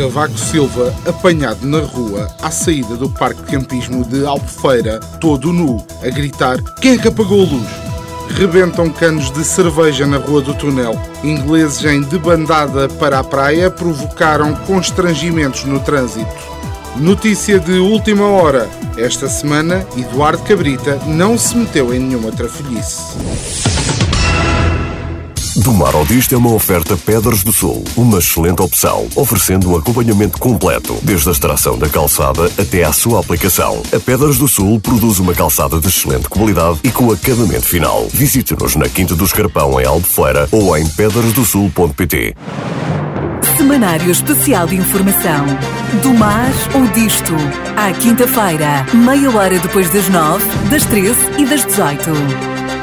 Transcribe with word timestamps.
Cavaco 0.00 0.38
Silva 0.38 0.94
apanhado 1.06 1.66
na 1.66 1.80
rua 1.80 2.26
à 2.40 2.50
saída 2.50 2.96
do 2.96 3.10
Parque 3.10 3.42
de 3.42 3.50
Campismo 3.50 4.02
de 4.02 4.24
Albufeira, 4.24 4.98
todo 5.20 5.52
nu, 5.52 5.84
a 6.02 6.08
gritar: 6.08 6.56
Quem 6.80 6.94
é 6.94 6.98
que 6.98 7.08
apagou 7.08 7.42
a 7.42 7.50
luz? 7.50 7.68
Rebentam 8.30 8.88
canos 8.88 9.30
de 9.30 9.44
cerveja 9.44 10.06
na 10.06 10.16
Rua 10.16 10.40
do 10.40 10.54
Túnel. 10.54 10.98
Ingleses 11.22 11.84
em 11.84 12.00
debandada 12.00 12.88
para 12.88 13.18
a 13.18 13.24
praia 13.24 13.70
provocaram 13.70 14.54
constrangimentos 14.66 15.64
no 15.64 15.78
trânsito. 15.80 16.34
Notícia 16.96 17.60
de 17.60 17.72
última 17.72 18.26
hora. 18.26 18.70
Esta 18.96 19.28
semana, 19.28 19.86
Eduardo 19.98 20.42
Cabrita 20.44 20.98
não 21.08 21.36
se 21.36 21.54
meteu 21.54 21.92
em 21.92 21.98
nenhuma 21.98 22.32
trafolhice. 22.32 23.18
Do 25.56 25.72
Mar 25.72 25.94
ao 25.96 26.06
Disto 26.06 26.32
é 26.32 26.38
uma 26.38 26.52
oferta 26.52 26.96
Pedras 26.96 27.42
do 27.42 27.52
Sul, 27.52 27.82
uma 27.96 28.18
excelente 28.18 28.62
opção, 28.62 29.08
oferecendo 29.16 29.68
um 29.68 29.76
acompanhamento 29.76 30.38
completo, 30.38 30.96
desde 31.02 31.28
a 31.28 31.32
extração 31.32 31.76
da 31.76 31.88
calçada 31.88 32.44
até 32.56 32.84
à 32.84 32.92
sua 32.92 33.18
aplicação. 33.18 33.82
A 33.92 33.98
Pedras 33.98 34.38
do 34.38 34.46
Sul 34.46 34.78
produz 34.78 35.18
uma 35.18 35.34
calçada 35.34 35.80
de 35.80 35.88
excelente 35.88 36.28
qualidade 36.28 36.78
e 36.84 36.90
com 36.90 37.10
acabamento 37.10 37.66
final. 37.66 38.06
Visite-nos 38.12 38.76
na 38.76 38.88
Quinta 38.88 39.16
do 39.16 39.24
Escarpão, 39.24 39.80
em 39.80 39.84
Albufeira, 39.84 40.48
ou 40.52 40.76
em 40.76 40.86
pedrasdosul.pt. 40.86 42.36
Semanário 43.56 44.10
Especial 44.10 44.68
de 44.68 44.76
Informação. 44.76 45.46
Do 46.00 46.14
Mar 46.14 46.52
ou 46.74 46.86
Disto. 46.92 47.34
À 47.76 47.92
quinta-feira, 47.92 48.86
meia 48.94 49.28
hora 49.36 49.58
depois 49.58 49.90
das 49.90 50.08
nove, 50.08 50.44
das 50.70 50.84
treze 50.86 51.20
e 51.38 51.44
das 51.44 51.64
dezoito. 51.64 52.12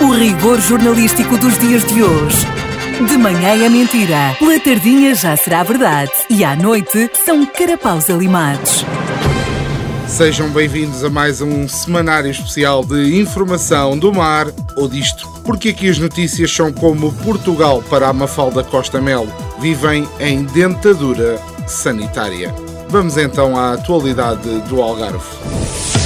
O 0.02 0.12
rigor 0.12 0.60
jornalístico 0.60 1.38
dos 1.38 1.58
dias 1.58 1.84
de 1.86 2.04
hoje. 2.04 2.67
De 3.06 3.16
manhã 3.16 3.64
é 3.64 3.70
mentira, 3.70 4.36
pela 4.40 4.60
tardinha 4.60 5.14
já 5.14 5.38
será 5.38 5.62
verdade 5.62 6.12
e 6.32 6.44
à 6.44 6.56
noite 6.56 7.12
são 7.24 7.46
carapaus 7.46 8.10
alimados. 8.10 8.84
Sejam 10.08 10.50
bem-vindos 10.50 11.04
a 11.04 11.10
mais 11.10 11.40
um 11.40 11.68
semanário 11.68 12.32
especial 12.32 12.84
de 12.84 13.20
informação 13.20 13.96
do 14.00 14.12
mar 14.12 14.48
ou 14.76 14.88
disto, 14.88 15.30
porque 15.44 15.70
aqui 15.70 15.90
as 15.90 16.00
notícias 16.00 16.52
são 16.52 16.74
como 16.74 17.14
Portugal 17.18 17.84
para 17.88 18.08
a 18.08 18.14
Mafalda 18.14 18.64
Costa 18.64 19.00
Melo, 19.00 19.32
vivem 19.60 20.10
em 20.20 20.44
dentadura 20.46 21.40
sanitária. 21.68 22.52
Vamos 22.90 23.16
então 23.16 23.56
à 23.56 23.74
atualidade 23.74 24.50
do 24.62 24.82
Algarve. 24.82 25.97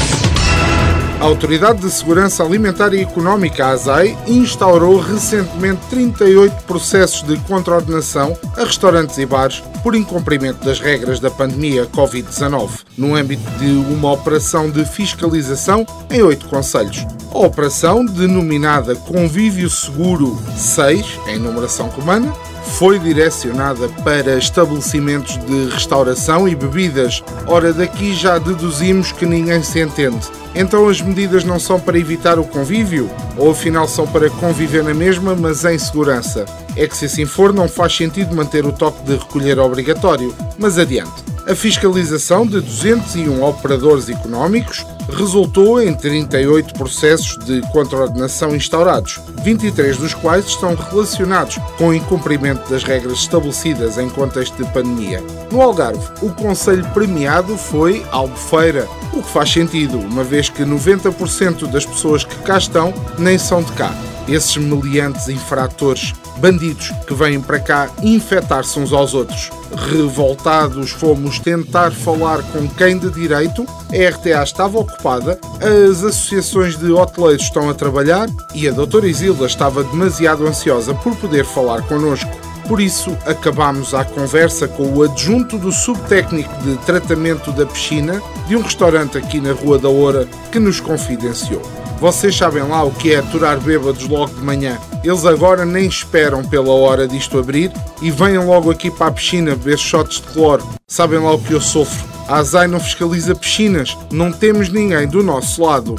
A 1.21 1.25
Autoridade 1.25 1.81
de 1.81 1.91
Segurança 1.91 2.43
Alimentar 2.43 2.95
e 2.95 3.01
Económica, 3.03 3.63
a 3.63 3.69
ASAI, 3.69 4.17
instaurou 4.25 4.99
recentemente 4.99 5.79
38 5.87 6.63
processos 6.63 7.21
de 7.21 7.37
contraordenação 7.41 8.35
a 8.57 8.63
restaurantes 8.63 9.19
e 9.19 9.25
bares 9.27 9.61
por 9.83 9.93
incumprimento 9.93 10.65
das 10.65 10.79
regras 10.79 11.19
da 11.19 11.29
pandemia 11.29 11.85
Covid-19, 11.85 12.71
no 12.97 13.13
âmbito 13.13 13.47
de 13.59 13.69
uma 13.93 14.11
operação 14.11 14.71
de 14.71 14.83
fiscalização 14.83 15.85
em 16.09 16.23
oito 16.23 16.47
conselhos. 16.47 17.05
A 17.31 17.37
operação, 17.37 18.03
denominada 18.03 18.95
Convívio 18.95 19.69
Seguro 19.69 20.35
6, 20.57 21.19
em 21.27 21.37
numeração 21.37 21.87
romana, 21.89 22.33
foi 22.71 22.97
direcionada 22.97 23.87
para 24.03 24.37
estabelecimentos 24.37 25.37
de 25.45 25.69
restauração 25.69 26.47
e 26.47 26.55
bebidas. 26.55 27.23
Ora, 27.45 27.73
daqui 27.73 28.13
já 28.13 28.37
deduzimos 28.37 29.11
que 29.11 29.25
ninguém 29.25 29.61
se 29.61 29.79
entende. 29.79 30.27
Então 30.53 30.87
as 30.87 31.01
medidas 31.01 31.43
não 31.43 31.59
são 31.59 31.79
para 31.79 31.97
evitar 31.97 32.39
o 32.39 32.43
convívio? 32.43 33.09
Ou 33.37 33.51
afinal 33.51 33.87
são 33.87 34.07
para 34.07 34.29
conviver 34.29 34.83
na 34.83 34.93
mesma, 34.93 35.35
mas 35.35 35.63
em 35.65 35.77
segurança? 35.77 36.45
É 36.75 36.87
que 36.87 36.95
se 36.95 37.05
assim 37.05 37.25
for, 37.25 37.53
não 37.53 37.67
faz 37.67 37.95
sentido 37.95 38.35
manter 38.35 38.65
o 38.65 38.71
toque 38.71 39.03
de 39.03 39.15
recolher 39.15 39.59
obrigatório. 39.59 40.33
Mas 40.57 40.77
adiante. 40.77 41.23
A 41.47 41.55
fiscalização 41.55 42.45
de 42.45 42.61
201 42.61 43.43
operadores 43.43 44.09
económicos 44.09 44.85
resultou 45.15 45.81
em 45.81 45.93
38 45.93 46.73
processos 46.73 47.37
de 47.45 47.61
contraordenação 47.71 48.55
instaurados, 48.55 49.19
23 49.43 49.97
dos 49.97 50.13
quais 50.13 50.45
estão 50.45 50.75
relacionados 50.75 51.57
com 51.77 51.89
o 51.89 51.93
incumprimento 51.93 52.69
das 52.69 52.83
regras 52.83 53.19
estabelecidas 53.19 53.97
em 53.97 54.09
contexto 54.09 54.55
de 54.55 54.71
pandemia. 54.71 55.23
No 55.51 55.61
Algarve, 55.61 56.05
o 56.21 56.29
conselho 56.29 56.85
premiado 56.93 57.57
foi 57.57 58.05
Albufeira, 58.11 58.87
o 59.13 59.21
que 59.21 59.29
faz 59.29 59.51
sentido, 59.51 59.99
uma 59.99 60.23
vez 60.23 60.49
que 60.49 60.63
90% 60.63 61.67
das 61.67 61.85
pessoas 61.85 62.23
que 62.23 62.35
cá 62.37 62.57
estão 62.57 62.93
nem 63.17 63.37
são 63.37 63.61
de 63.61 63.71
cá. 63.73 63.93
Esses 64.27 64.55
meliantes 64.57 65.27
infratores, 65.27 66.13
bandidos 66.37 66.91
que 67.05 67.13
vêm 67.13 67.39
para 67.39 67.59
cá 67.59 67.89
infectar-se 68.01 68.79
uns 68.79 68.93
aos 68.93 69.13
outros. 69.13 69.49
Revoltados, 69.91 70.91
fomos 70.91 71.39
tentar 71.39 71.91
falar 71.91 72.41
com 72.51 72.67
quem 72.67 72.97
de 72.97 73.09
direito. 73.09 73.65
A 73.89 74.09
RTA 74.09 74.43
estava 74.43 74.79
ocupada, 74.79 75.39
as 75.57 76.03
associações 76.03 76.77
de 76.77 76.91
hoteleiros 76.91 77.43
estão 77.43 77.69
a 77.69 77.73
trabalhar 77.73 78.27
e 78.53 78.67
a 78.67 78.71
doutora 78.71 79.07
Isilda 79.07 79.45
estava 79.45 79.83
demasiado 79.83 80.45
ansiosa 80.45 80.93
por 80.93 81.15
poder 81.15 81.45
falar 81.45 81.81
connosco. 81.83 82.31
Por 82.67 82.79
isso, 82.79 83.17
acabámos 83.25 83.93
a 83.93 84.05
conversa 84.05 84.67
com 84.67 84.93
o 84.93 85.03
adjunto 85.03 85.57
do 85.57 85.71
subtécnico 85.71 86.55
de 86.63 86.77
tratamento 86.85 87.51
da 87.51 87.65
piscina 87.65 88.21
de 88.47 88.55
um 88.55 88.61
restaurante 88.61 89.17
aqui 89.17 89.41
na 89.41 89.51
Rua 89.51 89.77
da 89.77 89.89
Oura 89.89 90.27
que 90.51 90.59
nos 90.59 90.79
confidenciou. 90.79 91.61
Vocês 91.99 92.35
sabem 92.35 92.63
lá 92.63 92.83
o 92.83 92.91
que 92.91 93.13
é 93.13 93.17
aturar 93.17 93.59
bêbados 93.59 94.07
logo 94.07 94.33
de 94.33 94.41
manhã. 94.41 94.79
Eles 95.03 95.25
agora 95.25 95.65
nem 95.65 95.87
esperam 95.87 96.43
pela 96.43 96.71
hora 96.71 97.07
disto 97.07 97.39
abrir 97.39 97.71
e 98.01 98.11
vêm 98.11 98.37
logo 98.37 98.69
aqui 98.69 98.91
para 98.91 99.07
a 99.07 99.11
piscina 99.11 99.55
beber 99.55 99.79
shots 99.79 100.21
de 100.21 100.27
cloro. 100.27 100.63
Sabem 100.87 101.17
lá 101.17 101.33
o 101.33 101.39
que 101.39 101.53
eu 101.53 101.61
sofro. 101.61 102.07
A 102.27 102.37
ASAI 102.37 102.67
não 102.67 102.79
fiscaliza 102.79 103.33
piscinas. 103.33 103.97
Não 104.11 104.31
temos 104.31 104.69
ninguém 104.69 105.07
do 105.07 105.23
nosso 105.23 105.63
lado. 105.63 105.95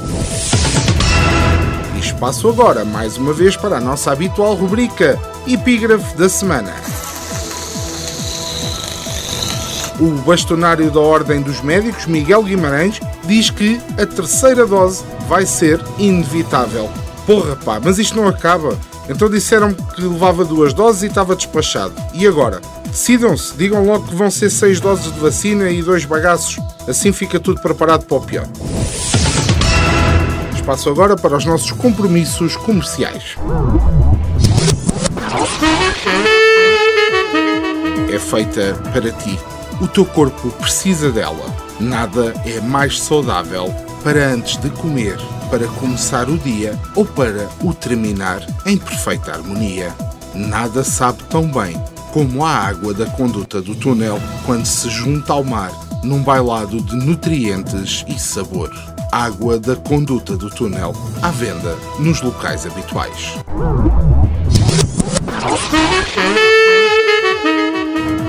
E 1.97 1.99
espaço 1.99 2.49
agora, 2.49 2.85
mais 2.85 3.17
uma 3.17 3.33
vez, 3.33 3.57
para 3.57 3.79
a 3.79 3.81
nossa 3.81 4.13
habitual 4.13 4.55
rubrica 4.55 5.19
Epígrafe 5.49 6.17
da 6.17 6.29
Semana. 6.29 6.73
O 9.99 10.11
bastonário 10.25 10.91
da 10.91 11.01
Ordem 11.01 11.43
dos 11.43 11.61
Médicos, 11.61 12.07
Miguel 12.07 12.45
Guimarães, 12.45 13.01
diz 13.25 13.51
que 13.51 13.81
a 13.99 14.07
terceira 14.07 14.65
dose 14.65 15.05
vai 15.29 15.45
ser 15.45 15.81
inevitável. 15.99 16.89
Porra 17.27 17.57
pá, 17.57 17.81
mas 17.83 17.99
isto 17.99 18.17
não 18.17 18.27
acaba. 18.27 18.77
Então 19.09 19.29
disseram 19.29 19.75
que 19.75 20.01
levava 20.01 20.45
duas 20.45 20.73
doses 20.73 21.03
e 21.03 21.07
estava 21.07 21.35
despachado. 21.35 21.95
E 22.15 22.27
agora? 22.27 22.61
Decidam-se, 22.87 23.55
digam 23.57 23.85
logo 23.85 24.07
que 24.07 24.15
vão 24.15 24.31
ser 24.31 24.51
seis 24.51 24.81
doses 24.81 25.13
de 25.13 25.19
vacina 25.19 25.71
e 25.71 25.83
dois 25.83 26.05
bagaços. 26.05 26.59
Assim 26.87 27.13
fica 27.13 27.41
tudo 27.41 27.61
preparado 27.61 28.05
para 28.05 28.17
o 28.17 28.21
pior. 28.21 28.47
Espaço 30.55 30.89
agora 30.89 31.17
para 31.17 31.37
os 31.37 31.45
nossos 31.45 31.73
compromissos 31.73 32.55
comerciais. 32.57 33.37
É 38.13 38.19
feita 38.19 38.75
para 38.93 39.11
ti. 39.11 39.39
O 39.81 39.89
teu 39.89 40.05
corpo 40.05 40.51
precisa 40.53 41.11
dela. 41.11 41.45
Nada 41.81 42.35
é 42.45 42.61
mais 42.61 43.01
saudável 43.01 43.75
para 44.03 44.29
antes 44.29 44.57
de 44.57 44.69
comer, 44.71 45.17
para 45.51 45.67
começar 45.69 46.29
o 46.29 46.37
dia 46.39 46.79
ou 46.95 47.05
para 47.05 47.49
o 47.63 47.73
terminar 47.73 48.45
em 48.67 48.77
perfeita 48.77 49.33
harmonia. 49.33 49.95
Nada 50.35 50.83
sabe 50.83 51.23
tão 51.25 51.47
bem 51.47 51.83
como 52.13 52.45
a 52.45 52.51
água 52.51 52.93
da 52.93 53.07
conduta 53.07 53.61
do 53.61 53.75
túnel 53.75 54.21
quando 54.45 54.67
se 54.67 54.91
junta 54.91 55.33
ao 55.33 55.45
mar 55.45 55.71
num 56.03 56.23
bailado 56.23 56.81
de 56.81 56.97
nutrientes 56.97 58.05
e 58.09 58.19
sabor. 58.19 58.71
Água 59.11 59.59
da 59.59 59.77
conduta 59.77 60.37
do 60.37 60.51
túnel 60.51 60.93
à 61.21 61.31
venda 61.31 61.77
nos 61.99 62.21
locais 62.23 62.67
habituais. 62.67 63.37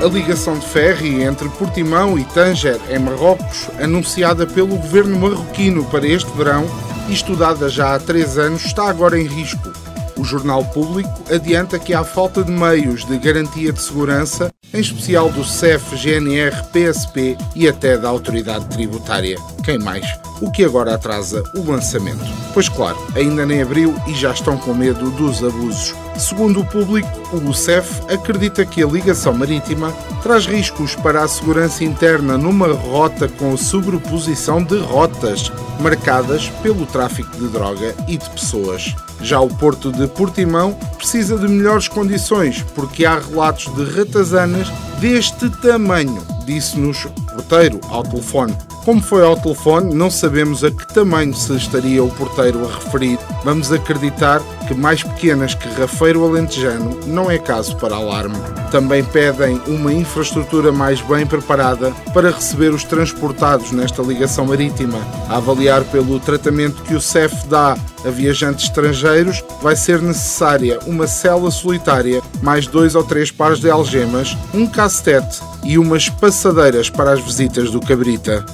A 0.03 0.05
ligação 0.05 0.59
de 0.59 0.65
ferry 0.67 1.23
entre 1.23 1.47
Portimão 1.47 2.19
e 2.19 2.25
Tanger, 2.25 2.77
em 2.89 2.99
Marrocos, 2.99 3.69
anunciada 3.81 4.45
pelo 4.45 4.75
governo 4.75 5.17
marroquino 5.17 5.85
para 5.85 6.05
este 6.05 6.29
verão 6.35 6.65
e 7.07 7.13
estudada 7.13 7.69
já 7.69 7.95
há 7.95 7.99
três 7.99 8.37
anos, 8.37 8.65
está 8.65 8.89
agora 8.89 9.17
em 9.17 9.25
risco. 9.25 9.71
O 10.17 10.25
Jornal 10.25 10.65
Público 10.65 11.09
adianta 11.33 11.79
que 11.79 11.93
há 11.93 12.03
falta 12.03 12.43
de 12.43 12.51
meios 12.51 13.05
de 13.05 13.17
garantia 13.17 13.71
de 13.71 13.81
segurança, 13.81 14.51
em 14.73 14.79
especial 14.79 15.31
do 15.31 15.43
CEF, 15.43 15.95
GNR, 15.95 16.55
PSP 16.71 17.37
e 17.55 17.67
até 17.67 17.97
da 17.97 18.09
Autoridade 18.09 18.65
Tributária. 18.65 19.37
Quem 19.63 19.77
mais? 19.77 20.05
O 20.41 20.51
que 20.51 20.65
agora 20.65 20.95
atrasa 20.95 21.43
o 21.55 21.63
lançamento. 21.63 22.25
Pois 22.53 22.67
claro, 22.67 22.97
ainda 23.15 23.45
nem 23.45 23.61
abriu 23.61 23.95
e 24.07 24.13
já 24.13 24.31
estão 24.31 24.57
com 24.57 24.73
medo 24.73 25.11
dos 25.11 25.43
abusos. 25.43 25.95
Segundo 26.17 26.61
o 26.61 26.65
público, 26.65 27.09
o 27.31 27.53
CEF 27.53 28.01
acredita 28.11 28.65
que 28.65 28.83
a 28.83 28.87
ligação 28.87 29.33
marítima 29.33 29.91
traz 30.21 30.45
riscos 30.45 30.95
para 30.95 31.23
a 31.23 31.27
segurança 31.27 31.83
interna 31.83 32.37
numa 32.37 32.73
rota 32.73 33.27
com 33.27 33.55
sobreposição 33.55 34.63
de 34.63 34.79
rotas 34.79 35.51
marcadas 35.79 36.49
pelo 36.61 36.85
tráfico 36.85 37.35
de 37.37 37.47
droga 37.47 37.95
e 38.07 38.17
de 38.17 38.29
pessoas. 38.29 38.95
Já 39.23 39.39
o 39.39 39.47
Porto 39.47 39.89
de 39.89 40.05
Portimão 40.05 40.73
precisa 40.97 41.37
de 41.37 41.47
melhores 41.47 41.87
condições, 41.87 42.61
porque 42.75 43.05
há 43.05 43.19
relatos 43.19 43.73
de 43.73 43.83
ratazanas 43.85 44.67
deste 44.99 45.49
tamanho, 45.49 46.21
disse-nos 46.45 47.05
o 47.05 47.09
porteiro 47.33 47.79
ao 47.89 48.03
telefone. 48.03 48.53
Como 48.83 49.01
foi 49.01 49.25
ao 49.25 49.39
telefone, 49.39 49.95
não 49.95 50.11
sabemos 50.11 50.61
a 50.61 50.69
que 50.69 50.93
tamanho 50.93 51.33
se 51.33 51.55
estaria 51.55 52.03
o 52.03 52.11
porteiro 52.11 52.67
a 52.67 52.75
referir. 52.75 53.17
Vamos 53.43 53.71
acreditar 53.71 54.41
que 54.67 54.73
mais 54.73 55.03
pequenas 55.03 55.53
que 55.53 55.67
Rafeiro 55.67 56.23
Alentejano 56.23 56.99
não 57.05 57.29
é 57.29 57.37
caso 57.37 57.75
para 57.75 57.95
alarme. 57.95 58.37
Também 58.71 59.03
pedem 59.03 59.61
uma 59.67 59.93
infraestrutura 59.93 60.71
mais 60.71 61.01
bem 61.01 61.25
preparada 61.25 61.91
para 62.13 62.31
receber 62.31 62.73
os 62.73 62.83
transportados 62.83 63.71
nesta 63.71 64.01
ligação 64.01 64.45
marítima. 64.45 64.99
A 65.29 65.37
avaliar 65.37 65.83
pelo 65.83 66.19
tratamento 66.19 66.81
que 66.83 66.95
o 66.95 67.01
CEF 67.01 67.45
dá 67.47 67.77
a 68.05 68.09
viajantes 68.09 68.65
estrangeiros, 68.65 69.43
vai 69.61 69.75
ser 69.75 70.01
necessária 70.01 70.79
uma 70.85 71.07
cela 71.07 71.51
solitária, 71.51 72.21
mais 72.41 72.65
dois 72.67 72.95
ou 72.95 73.03
três 73.03 73.31
pares 73.31 73.59
de 73.59 73.69
algemas, 73.69 74.37
um 74.53 74.65
castete 74.65 75.41
e 75.63 75.77
umas 75.77 76.09
passadeiras 76.09 76.89
para 76.89 77.11
as 77.11 77.19
visitas 77.19 77.71
do 77.71 77.79
Cabrita. 77.79 78.45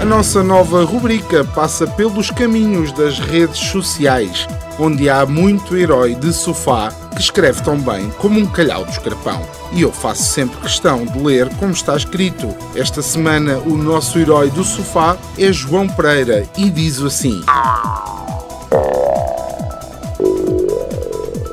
A 0.00 0.04
nossa 0.06 0.42
nova 0.42 0.82
rubrica 0.82 1.44
passa 1.44 1.86
pelos 1.86 2.30
caminhos 2.30 2.90
das 2.90 3.18
redes 3.18 3.58
sociais, 3.58 4.48
onde 4.78 5.10
há 5.10 5.26
muito 5.26 5.76
herói 5.76 6.14
de 6.14 6.32
sofá 6.32 6.90
que 7.14 7.20
escreve 7.20 7.62
tão 7.62 7.78
bem 7.78 8.08
como 8.12 8.40
um 8.40 8.46
calhau 8.46 8.82
do 8.82 8.90
escarpão. 8.90 9.46
E 9.72 9.82
eu 9.82 9.92
faço 9.92 10.22
sempre 10.22 10.58
questão 10.62 11.04
de 11.04 11.18
ler 11.18 11.54
como 11.56 11.72
está 11.72 11.94
escrito. 11.94 12.48
Esta 12.74 13.02
semana, 13.02 13.58
o 13.58 13.76
nosso 13.76 14.18
herói 14.18 14.48
do 14.48 14.64
sofá 14.64 15.18
é 15.36 15.52
João 15.52 15.86
Pereira 15.86 16.48
e 16.56 16.70
diz 16.70 16.98
assim: 17.02 17.42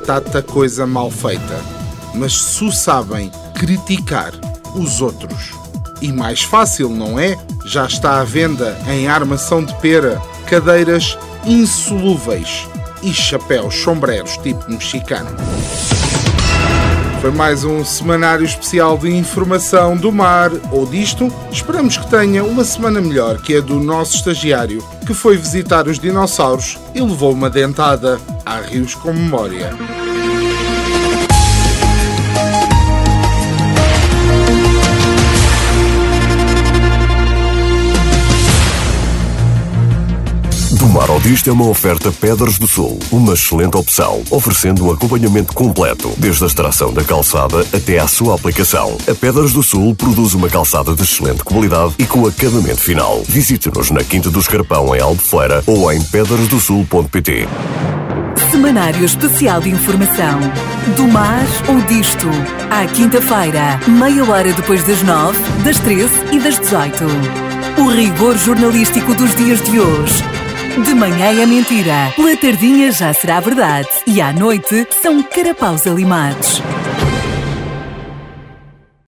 Tata 0.06 0.40
coisa 0.40 0.86
mal 0.86 1.10
feita, 1.10 1.60
mas 2.14 2.40
se 2.40 2.72
sabem 2.72 3.30
criticar 3.54 4.32
os 4.74 5.02
outros. 5.02 5.57
E 6.00 6.12
mais 6.12 6.42
fácil, 6.42 6.90
não 6.90 7.18
é? 7.18 7.36
Já 7.64 7.86
está 7.86 8.20
à 8.20 8.24
venda 8.24 8.78
em 8.88 9.08
armação 9.08 9.64
de 9.64 9.74
pera 9.74 10.20
cadeiras 10.46 11.18
insolúveis 11.44 12.66
e 13.02 13.12
chapéus 13.12 13.74
sombreros 13.74 14.36
tipo 14.38 14.70
mexicano. 14.70 15.30
Foi 17.20 17.32
mais 17.32 17.64
um 17.64 17.84
semanário 17.84 18.44
especial 18.44 18.96
de 18.96 19.10
informação 19.10 19.96
do 19.96 20.12
mar 20.12 20.52
ou 20.70 20.86
disto. 20.86 21.32
Esperamos 21.50 21.96
que 21.96 22.08
tenha 22.08 22.44
uma 22.44 22.62
semana 22.64 23.00
melhor 23.00 23.38
que 23.42 23.56
a 23.56 23.60
do 23.60 23.80
nosso 23.80 24.16
estagiário, 24.16 24.84
que 25.04 25.12
foi 25.12 25.36
visitar 25.36 25.88
os 25.88 25.98
dinossauros 25.98 26.78
e 26.94 27.00
levou 27.00 27.32
uma 27.32 27.50
dentada. 27.50 28.20
Há 28.46 28.60
rios 28.60 28.94
com 28.94 29.12
memória. 29.12 29.97
Mar 40.98 41.10
ao 41.10 41.20
é 41.20 41.52
uma 41.52 41.68
oferta 41.68 42.10
Pedras 42.10 42.58
do 42.58 42.66
Sul, 42.66 42.98
uma 43.12 43.34
excelente 43.34 43.76
opção, 43.76 44.20
oferecendo 44.32 44.84
um 44.84 44.90
acompanhamento 44.90 45.54
completo, 45.54 46.12
desde 46.18 46.42
a 46.42 46.48
extração 46.48 46.92
da 46.92 47.04
calçada 47.04 47.64
até 47.72 48.00
à 48.00 48.08
sua 48.08 48.34
aplicação. 48.34 48.98
A 49.08 49.14
Pedras 49.14 49.52
do 49.52 49.62
Sul 49.62 49.94
produz 49.94 50.34
uma 50.34 50.48
calçada 50.48 50.96
de 50.96 51.02
excelente 51.04 51.44
qualidade 51.44 51.94
e 52.00 52.04
com 52.04 52.26
acabamento 52.26 52.80
final. 52.80 53.22
Visite-nos 53.28 53.92
na 53.92 54.02
Quinta 54.02 54.28
do 54.28 54.40
Escarpão, 54.40 54.92
em 54.92 55.00
Albufeira, 55.00 55.62
ou 55.68 55.92
em 55.92 56.02
pedrasdosul.pt. 56.02 57.46
Semanário 58.50 59.04
Especial 59.04 59.60
de 59.60 59.70
Informação. 59.70 60.40
Do 60.96 61.06
mar 61.06 61.46
ou 61.68 61.80
disto. 61.82 62.26
À 62.70 62.84
quinta-feira, 62.86 63.78
meia 63.86 64.24
hora 64.24 64.52
depois 64.52 64.82
das 64.82 65.00
nove, 65.04 65.38
das 65.62 65.78
treze 65.78 66.16
e 66.32 66.40
das 66.40 66.58
dezoito. 66.58 67.04
O 67.78 67.88
rigor 67.88 68.36
jornalístico 68.36 69.14
dos 69.14 69.32
dias 69.36 69.62
de 69.62 69.78
hoje. 69.78 70.47
De 70.84 70.94
manhã 70.94 71.42
é 71.42 71.46
mentira, 71.46 72.12
pela 72.14 72.36
tardinha 72.36 72.92
já 72.92 73.12
será 73.12 73.40
verdade 73.40 73.88
e 74.06 74.20
à 74.20 74.32
noite 74.32 74.86
são 75.02 75.22
carapaus 75.22 75.86
alimados. 75.86 76.62